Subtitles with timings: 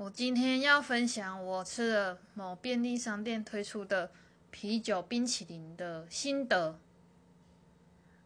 [0.00, 4.10] 我今天要分享我吃了某便利商店推出的
[4.50, 6.78] 啤酒冰淇淋的心得。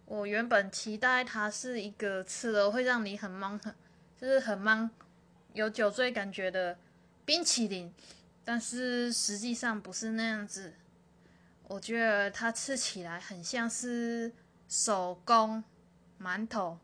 [0.04, 3.74] 我原本期待它是一个吃了会让你很懵，很
[4.16, 4.88] 就是很懵，
[5.52, 6.79] 有酒醉感觉的
[7.24, 7.93] 冰淇淋，
[8.45, 10.75] 但是实际上不是那样子。
[11.67, 14.33] 我觉得它吃起来很像是
[14.69, 15.65] 手工
[16.23, 16.79] 馒头。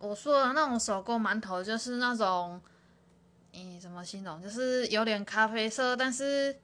[0.00, 2.60] 我说的那种手工馒头，就是那种。
[3.52, 4.40] 嗯，怎么形容？
[4.42, 6.56] 就是有点咖啡色，但是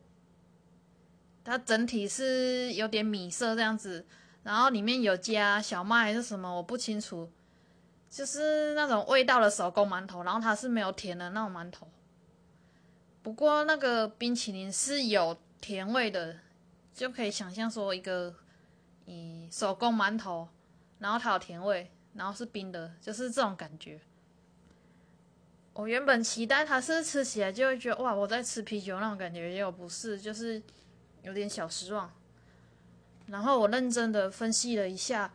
[1.45, 4.07] 它整体是有点米色这样子，
[4.43, 7.31] 然后里面有加小麦还是什么，我不清楚。
[8.11, 11.87] 就是那种味道的手工馒头，然后它是没有甜的那种馒头。
[13.23, 16.39] 不过那个冰淇淋是有甜味的，
[16.95, 18.35] 就可以想象说一个
[19.05, 20.49] 嗯手工馒头，
[20.99, 24.01] 然后它有甜味，然后是冰的，就是这种感觉。
[25.79, 30.61] 我原本期待它是吃起来就会觉得哇，我在吃啤酒那种感觉，结果不是，就是
[31.23, 32.13] 有点小失望。
[33.27, 35.33] 然后我认真的分析了一下，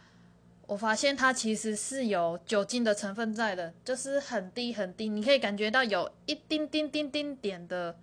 [0.68, 7.98] 我发现它其实是有酒精的成分在的，就是很低很低，你可以感觉到有一丁丁丁丁点的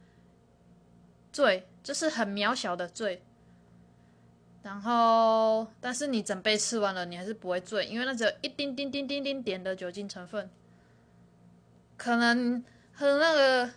[1.30, 3.20] 醉，就是很渺小的醉。
[4.62, 10.48] 然后，但是你整杯吃完了，你还是不会醉，因为那只有一丁丁丁丁丁点的酒精成分。
[12.00, 13.70] 可能喝那个，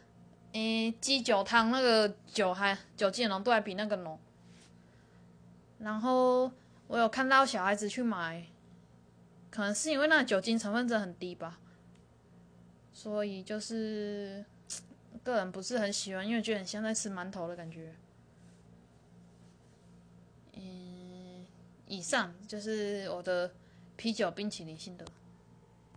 [0.54, 4.18] 诶，鸡酒汤那个酒还酒精浓度还比那个浓。
[5.80, 6.50] 然后
[6.88, 8.46] 我有看到小孩子去买，
[9.50, 11.60] 可能是因为那个酒精成分真的很低吧，
[12.94, 14.46] 所以就是
[15.22, 17.94] 个人不是很喜欢，因为觉得很像在吃馒头的感觉。
[20.54, 21.46] 嗯，
[21.88, 23.52] 以上就是我的
[23.98, 25.06] 啤酒冰淇淋心得。